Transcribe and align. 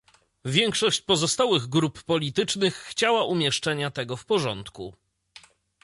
Większość 0.45 1.01
pozostałych 1.01 1.67
grup 1.67 2.03
politycznych 2.03 2.75
chciała 2.77 3.23
umieszczenia 3.25 3.91
tego 3.91 4.17
w 4.17 4.25
porządku 4.25 4.93